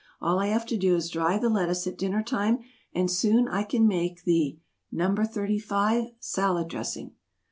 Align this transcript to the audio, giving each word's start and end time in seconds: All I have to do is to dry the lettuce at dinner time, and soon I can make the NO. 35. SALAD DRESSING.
All 0.19 0.39
I 0.39 0.47
have 0.47 0.65
to 0.65 0.77
do 0.79 0.95
is 0.95 1.05
to 1.09 1.13
dry 1.13 1.37
the 1.37 1.47
lettuce 1.47 1.85
at 1.85 1.95
dinner 1.95 2.23
time, 2.23 2.61
and 2.91 3.11
soon 3.11 3.47
I 3.47 3.61
can 3.61 3.87
make 3.87 4.23
the 4.23 4.57
NO. 4.91 5.15
35. 5.23 6.05
SALAD 6.19 6.67
DRESSING. 6.67 7.11